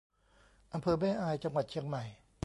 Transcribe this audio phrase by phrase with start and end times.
[0.73, 2.03] อำเภอแม่อาย จังหวัดเชียงใหม่